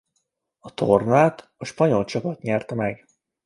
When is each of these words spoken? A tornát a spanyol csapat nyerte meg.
A 0.59 0.73
tornát 0.73 1.53
a 1.57 1.65
spanyol 1.65 2.05
csapat 2.05 2.41
nyerte 2.41 2.75
meg. 2.75 3.05